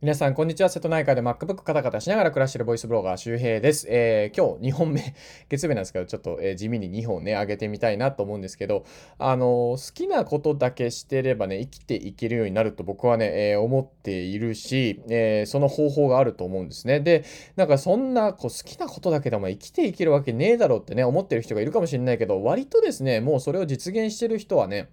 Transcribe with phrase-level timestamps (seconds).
[0.00, 0.68] 皆さん、こんにちは。
[0.68, 3.84] 瀬戸内海で MacBook カタカタしながら暮らしているボイスブロガー、周平です。
[3.90, 5.02] えー、今日2本目、
[5.50, 8.84] 月曜日なんですけど、ちょっと、えー、地味に2本ね、上げてみたいなと思うんですけど、
[9.18, 17.00] あのー、好きなことだけしてればね、生きていけるようになると僕はね、え思っているし、えその方法があると思うんですね。
[17.00, 17.24] で、
[17.56, 24.90] なんかそんなこう好きなことだけでも生きていけるわけねえだろうってね、思ってる人がいるかもしれないけど、割とですね、もうそれを実現してる人はね、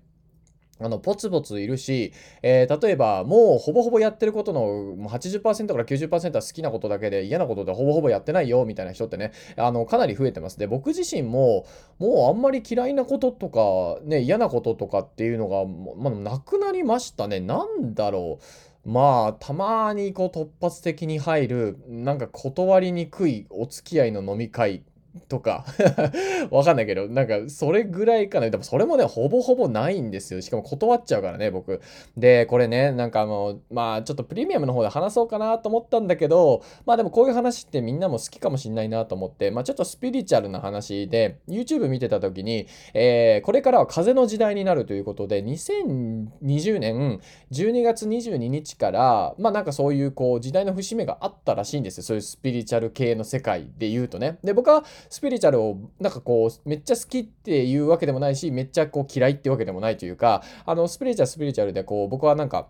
[0.79, 2.11] あの、ポツポツいるし、
[2.41, 10.59] えー、例えば、もうほぼほぼやってることの80%から90%は好きなことだけで嫌なことでほぼほぼやってないよ、みたいな人ってね、あの、かなり増えてます。
[10.59, 11.65] で、僕自身も、
[11.97, 17.39] もうあんまり嫌いなこととか、ね、嫌なこととかっていうのが、ま、なくなりましたね。
[17.39, 18.89] なんだろう。
[18.89, 24.83] まあ、たまにこう突発的に入る、なんか断りにくいお付き合いの飲み会
[25.27, 25.65] とか
[26.51, 28.49] わかんないけど、なんか、それぐらいかな。
[28.49, 30.41] でも、それもね、ほぼほぼないんですよ。
[30.41, 31.81] しかも断っちゃうからね、僕。
[32.17, 47.19] で、これね、なんかあの、まあ、ちょっとプレミアムの方で話そうかなと思ったんだけど、まあでもこういう話ってみんなも好きかもしんないなと思って、まあちょっとスピリチュアルな話で、YouTube 見てた時に、えー、これからは風の時代になるということで、2020年
[47.51, 52.03] 12月22日から、まあなんかそういうこう、時代の節目があったらしいんですよ。
[52.03, 54.37] そういうスピリチュアル系の世界で言うとね。
[54.43, 62.67] で、僕はスピリチュアルをなんかこうめっちゃ好きっていうわけでもないしめっちゃこう嫌いってわけでもないというかあのスピリチュアルスピリチュアルでこう僕はなんか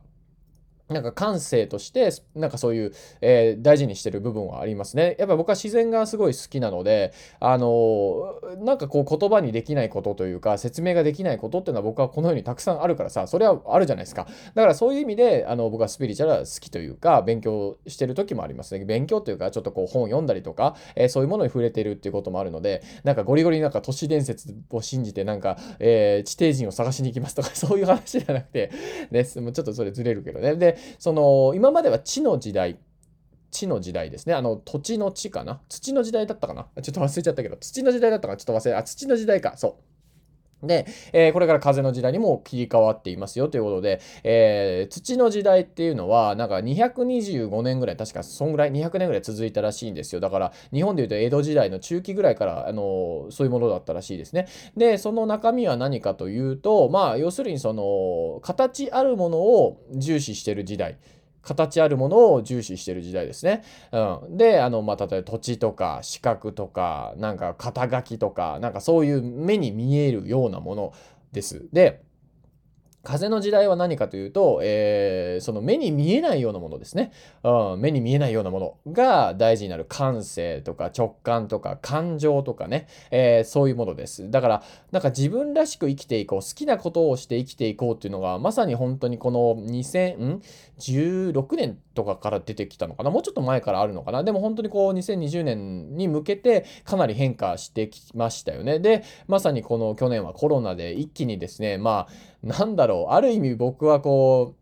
[0.89, 5.15] なんか感性として、なんかそういう、えー、大事にしてる部分はありますね。
[5.17, 14.27] やっぱ僕は自然がすごい好きなので、あのー、なんかこう言葉にできないことというか、説明ができないことっていうのは僕はこのようにたくさんあるからさ、それはあるじゃないですか。
[14.53, 18.85] だからそういう意味で、あの、僕はスピリチュアルは好きというか、勉強してる時もありますね。
[18.85, 28.71] 勉強というか、ちょっとこう本読んだりとか、えー、そういうものに触れてるっていうこともあるので、なんかゴリゴリなんか都市伝説を信じて、なんか、え地底人を探しに行きますとか、 そういう話じゃなくて、
[29.11, 30.55] ね、ちょっとそれずれるけどね。
[30.55, 32.79] で、その、今までは地の時代、
[33.51, 34.33] 地の時代ですね。
[34.33, 35.61] あの、土地の地かな？
[35.69, 36.67] 土の時代だったかな？
[36.81, 38.35] ちょっと忘れちゃったけど、土の時代だったか？
[38.37, 39.55] ちょっと忘れ、あ、土の時代か。
[39.55, 39.75] そう。
[40.67, 50.21] で、えー、これから風の時代にも切り替わっていますよということで、えー、土の時代っていうのは、なんか225年ぐらい、確かそんぐらい、200年ぐらい続いたらしいんですよ。
[50.21, 54.47] だから、日本でいうと江戸時代の中期ぐらいから、あのー、そういうものだったらしいですね。
[54.75, 60.97] で、その中身は何かというと、まあ、要するにその、形あるものを重視してる時代。
[61.45, 63.63] 形あるものを重視してる時代ですね。
[63.91, 70.93] うん、で、あの、まあ、例えば土地とか資格とか、なんか肩書きとか、なんかそういう目に見えるようなもの
[71.31, 71.67] です。
[71.71, 72.01] で、
[73.05, 77.79] 風の時代は何かというと、えー、その目に見えないようなものですね、うん。
[77.79, 84.29] 目に見えないようなものが大事になる感性とか直感とか感情とかね、えー、そういうものです。
[84.29, 93.11] だから、なんか自分らしく生きていこう、好きなことをして生きていこうっていうのが、まさに本当にこの2016年とかから出てきたのかな？
[93.11, 94.23] もうちょっと前からあるのかな？
[94.23, 98.79] でも本当にこう2020年に向けてかなり変化してきましたよね。
[98.79, 102.11] で、まさにこの去年はコロナで一気にですね、まあ、
[102.45, 104.55] なんだろう、ある意味僕はこ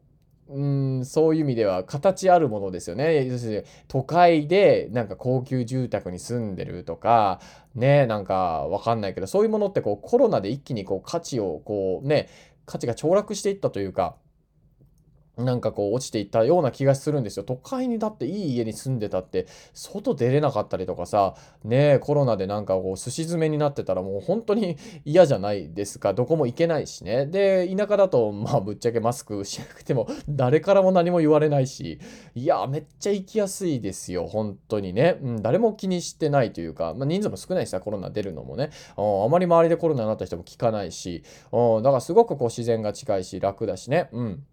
[0.49, 3.25] う、うん、そういう意味では形あるものですよね。
[3.25, 7.39] 要するに都会でなんか高級住宅に住んでるとか、
[7.75, 12.29] ね、なんかわかんないけど、そういうものってこうコロナで一気にこう価値をこうね、
[12.66, 14.15] 価値が凋落していったというか、
[15.38, 17.44] なんかこう落ちていったような気がするんですよ。
[17.44, 26.13] 都会にだっていい家に住んでたって、外出れなかったりとかさ、ねえコロナでなんかこう、すし詰めになってたらもう本当に嫌じゃないですか。
[26.13, 27.25] どこも行けないしね。
[27.25, 32.00] で、田舎だと、まあぶっちゃけマスクしなくても、 誰からも何も言われないし、
[32.35, 34.27] いや、めっちゃ行きやすいですよ。
[34.27, 35.17] 本当にね。
[35.21, 38.69] うん、誰も気にしてないというか、まあ、人数も少ないしさ、コロナ出るのもね。
[38.97, 44.09] あまり周りでコロナになった人も聞かないし、だからすごくこう自然が近いし、楽だしね。
[44.11, 44.44] うん。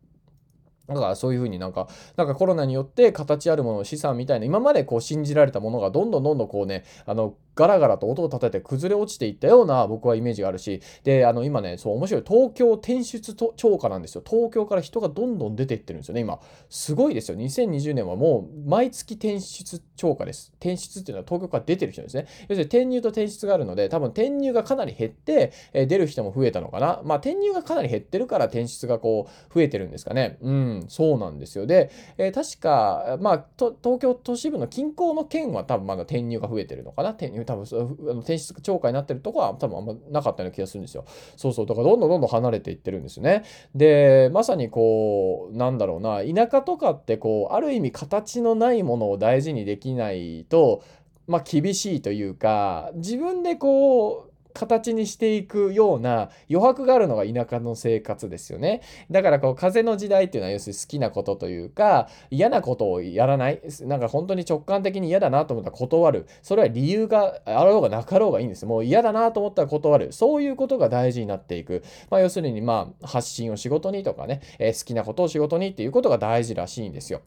[0.94, 14.22] だからそういうふうになんか、なんかコロナによって形あるもの、資産みたいな、今までこう信じられたものがどんどんどんどんこうね、あの、ガラガラと音を立てて崩れ落ちていったような僕はイメージがあるし、で、あの、今ね、そう面白い東京転出超過なんですよ。
[14.26, 16.40] 東京から人がどんどん出ていってるんですよね、今。
[16.68, 17.36] すごいですよ。
[17.36, 20.52] 2020年はもう毎月転出超過です。
[20.56, 22.26] 転出っていうのは東京から出てる人ですね。
[22.42, 27.00] 要するに転入と転出があるので、多分転入がかなり減って、え、出る人も増えたのかな。
[27.04, 30.38] まあ、転入がかなり減ってるから転出がこう、増えてるんですかね。
[30.40, 31.66] うん、そうなんですよ。
[31.66, 37.10] で、えー、確か、まあ、東京都市部の近郊の県は多分まだ転入が増えてるのかな。
[37.10, 37.64] 転入多分
[38.10, 41.04] あの転出超過になってるとこは多分あんまなかったような気がするんですよ。
[41.36, 41.66] そうそう。
[41.66, 43.44] だからどんどんどんどん離れていってるんですね。
[43.74, 50.82] で、まさにこう、なんだろうな、田舎とかってこう、ある意味形のないものを大事にできないと、
[51.26, 58.82] まあ厳しいというか、自分でこう、形にしていくような余白があるのが田舎の生活ですよね。
[59.10, 63.60] だからこう風の時代っていうのは要するに好きなことというか嫌なことをやらない。
[63.82, 66.26] なんか本当に直感的に嫌だなと思ったら断る。
[66.42, 68.66] それは理由があろうがなかろうがいいんです。
[68.66, 70.12] もう嫌だなと思ったら断る。
[70.12, 71.82] そういうことが大事になっていく。
[72.10, 77.22] まあ要するにまあ発信を仕事にとかね、えー、好きなことを仕事にっていうことが大事らしいんですよ。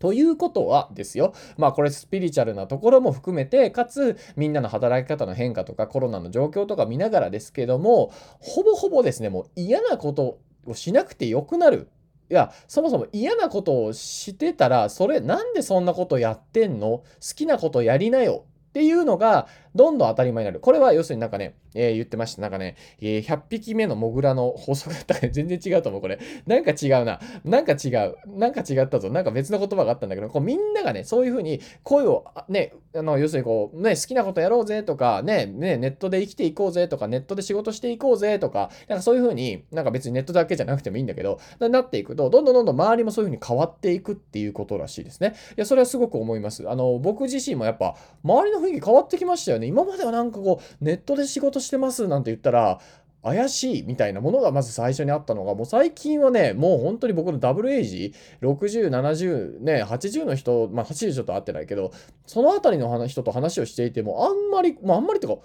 [0.00, 1.32] ということはですよ。
[1.56, 8.10] まあこれスピリチュアルなところも含めて、かつみんなの働き方の変化とかコロナの状況とか見ながらですけども、
[8.40, 11.88] ほぼほぼですね、もう嫌なことをしなくてよくなる。
[12.30, 16.98] いや、そもそも嫌なことをしてたら、それなんでそんなことやってんの？
[16.98, 17.04] 好
[17.34, 20.60] きなことやりなよっていうのが、どんどん当たり前になる。
[20.60, 22.42] これは要するになんかね、えー、言ってました。
[22.42, 26.18] なんかね、えー、100匹目のモグラの法則だったか 全然違うと思う、これ。
[26.46, 27.20] なんか違うな。
[27.44, 28.16] なんか違う。
[28.26, 29.10] なんか違ったぞ。
[29.10, 45.34] なんか別の言葉があったんだけど、こうみんながね、そういうふうに声を、ね、あの、要するにこう、ね、好きなことやろうぜとか、ね、ね、ネットで生きていこうぜとか、ネットで仕事していこうぜとか、なんかそういうふうに、なんか別にネットだけじゃなくてもいいんだけど、なっていくと、どんどんどんどん周りもそういうふうに変わっていくっていうことらしいですね。
[45.56, 46.68] いや、それはすごく思います。
[46.68, 49.66] あの、僕自身もやっぱ、周りの雰囲気変わってきましたよね。
[49.66, 52.80] 今まではなんかこう、ネットで仕事してますなんて言ったら、
[53.22, 61.92] 怪しいみたいなものがまず最初にあったのが、もう最近はね、もう本当に僕のダブルエイジ、60、70、ね、80の人、まあ80ちょっと会ってないけど、
[62.26, 65.42] そのあたりの人と話をしていても、あんまり、まああんまりとか、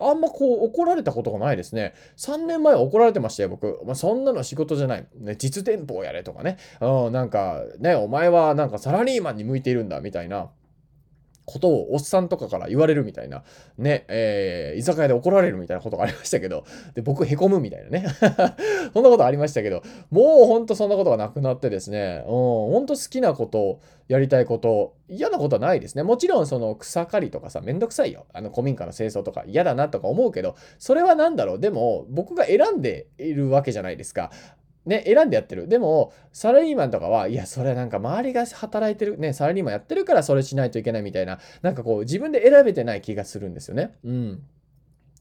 [0.00, 1.94] あんまこう怒られたことがないですね。
[2.16, 3.80] 3年前怒られてましたよ、僕。
[3.84, 5.06] まあ、そんなの仕事じゃない。
[5.18, 6.56] ね、実店舗をやれとかね。
[6.80, 10.50] うん、なんかね、お前はなんかサラリーマンに向いているんだ、みたいな。
[11.44, 13.42] ことをおっさんとかから言われるみたいな、
[13.78, 18.06] ね、えー、居酒屋で怒られるみたいなことがありましたけど、で、僕へこむみたいなね。
[18.94, 26.02] そんなことありましたけど、もうほんとそんなことがなくなってですね、うん、ほんと好きなこと、やりたいこと、嫌なことはないですね。
[26.02, 28.26] もちろんその草刈りとかさ、めんどくさいよ。
[28.32, 31.58] あの古民家の清掃とか嫌だなとか思うけど、それは何だろう。
[31.58, 34.30] でも、僕が選んでいるわけじゃないですか。
[34.86, 35.68] ね、選んでやってる。
[35.68, 43.94] でも、サラリーマンとかは、いや、それなんか周りが働いてる、ね、サラリーマンやってるからそれしないといけないみたいな、なんかこう、自分で選べてない気がするんですよね。
[44.04, 44.42] うん。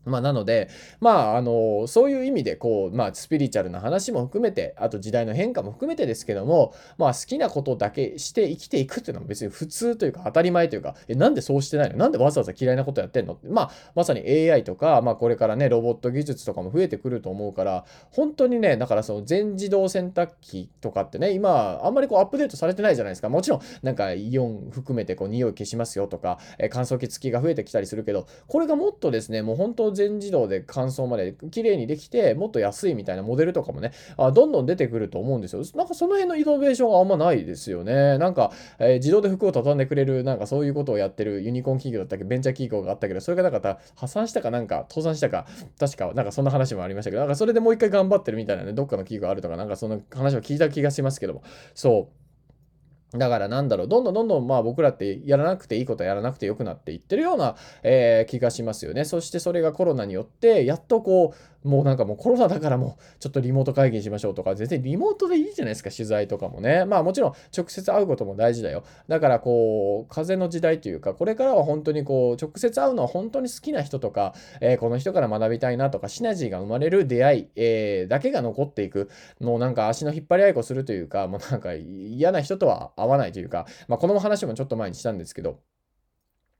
[0.05, 0.69] まあ、なので、
[0.99, 11.97] まあ、あの、そういう意味で、こう、まあ、スピリチュアルな話も含めて、あと時代の変化も含めてですけども、まあ、好きなことだけして生きていくっていうのは別に普通というか当たり前というか、え、なんでそうしてないの？
[11.97, 13.33] なんでわざわざ嫌いなことやってんの？
[13.33, 23.29] ってまあ、まさに AI とか、まあ、これからね、ロボット技術とかも増えてくると思うから、本当にね、だからその全自動洗濯機とかってね、今、あんまりこうアップデートされてないじゃないですか。
[23.29, 35.63] もちろん、なんかイオン含めてこう匂い消しますよとか、え乾燥機付きが増えてきたりするけど、これがもっとですね、もう本当全自動で乾燥まで綺麗にできて、もっと安いみたいなモデルとかもね、あどんどん出てくると思うんですよ。
[35.75, 38.17] なんかその辺のイノベーションがあんまないですよね。
[38.17, 45.45] なんか、えー、自動で服を畳んでくれる、なんかそういうことをやってるユニコーン企業だったっけ、ベンチャー企業があったけど、それがなんか破産したかなんか、倒産したか、
[45.79, 52.20] 確か、なんかそんな話もありましたけど、なんかそれでもう一回頑張ってるみたいなね、どっかの企業があるとか、なんかその話を聞いた気がしますけども、そう。
[53.13, 59.03] だからなんだろう、どんどんどんどんまあ僕らってやらなくていいことはやらなくてよくなっていってるような、えー、気がしますよね。
[59.03, 66.85] そしてそれがコロナによって、やっとこう、もうなんかもうコロナだからもうちょっとリモート会議しましょうとか、全然リモートでいいじゃないですか、取材とかもね。
[66.85, 68.83] まあもちろん直接会うことも大事だよ。
[69.07, 79.09] だからこう、風の時代というか、これからは本当にこう、直接会うのは本当に好きな人とか、えー、この人から学びたいなとか、シナジーが生まれる出会い、えー、だけが残っていく。
[79.39, 85.59] もうなんか足の引っ張り合いこするというか、もうなんか嫌な人とは合わないというか、まあこの話もちょっと前にしたんですけど、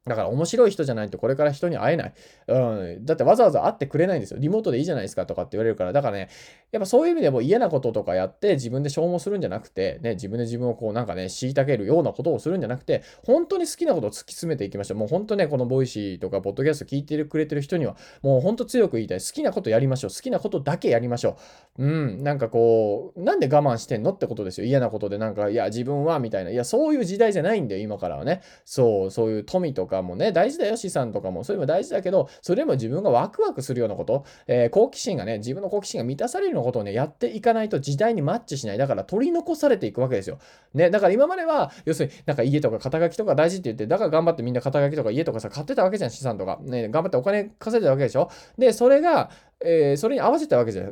[0.06, 2.14] だから面白い人じゃないとこれから人に会えない。
[2.48, 3.06] うん。
[3.06, 4.40] だってわざわざ会ってくれないんですよ。
[4.40, 5.94] リモートでいいじゃないですかとかって言われるから。
[5.94, 6.30] だからね、
[6.72, 14.98] やっぱそういう意味でも嫌なこととかやって自分で消耗するんじゃなくて、ね、自分で自分をこうなんかね、虐げるようなことをするんじゃなくて、本当に好きなことを突き詰めていきましょう。
[14.98, 19.20] もう本当ね、この Voicy とかポッドキャスト聞いてくれてる人には、もう本当強く言いたい。
[19.20, 20.12] 好きなことやりましょう。
[20.12, 21.38] 好きなことだけやりましょ
[21.78, 21.86] う。
[21.86, 22.24] うん。
[22.24, 24.66] なんかこう、なんで我慢してんのってことですよ。
[24.66, 26.50] 嫌なことでなんか、いや、自分はみたいな。
[26.50, 28.42] いや、そういう時代じゃないんだよ、今からはね。
[28.66, 30.78] そう、そういう富とかかもね、大事だよ。
[30.78, 38.78] 資産とかも、それも大事だけど、それでも自分がワクワクするようなこと、えー、好奇心がね、自分の好奇心が満たされるようなことをね、やっていかないと時代にマッチしない。
[38.78, 40.40] だから取り残されていくわけですよ。
[40.74, 46.60] ね、だから今までは、要するになんか家とか肩書きとか大事って言って、だから頑張ってみんな肩書きとか家とかさ、買ってたわけじゃん、資産とか。
[46.62, 48.30] ね、頑張ってお金稼いでたわけでしょ。
[48.58, 49.30] で、それが、
[49.64, 50.84] えー、それに合わせたわけじゃ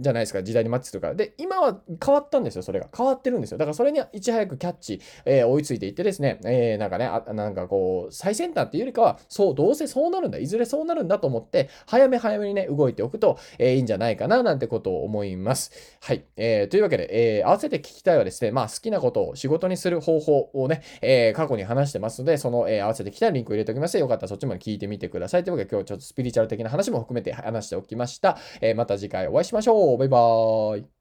[0.00, 1.14] じゃないですか、時代にマッチするから。
[1.14, 2.88] で、今は変わったんですよ、それが。
[2.96, 3.58] 変わってるんですよ。
[3.58, 15.72] だからそれにいち早くキャッチ、えー、追いついていってですね、えー、なんかね、あなんかこう、最先端っていうよりかは、そう、どうせそうなるんだ、いずれそうなるんだと思って、早め早めにね、動いておくと、えー、いいんじゃないかな、なんてことを思います。
[16.00, 16.24] はい。
[16.36, 25.44] えー、というわけで、えー、合わせて聞きたいはですね、まあ、好きなことを仕事にする方法をね、えー、過去に話してますので、その、えー、合わせて聞きたいリンクを入れておきますので、よかったらそっちも聞いてみてください。
[25.44, 28.38] というわけで、今日ちょっとスピリチュアル的な話も含めて話しておきました。
[28.60, 29.98] えー、また次回お会いしましょう。
[29.98, 30.97] バイバーイ。